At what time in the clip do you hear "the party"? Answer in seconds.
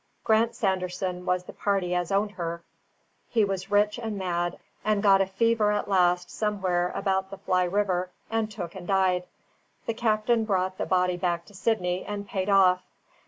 1.43-1.93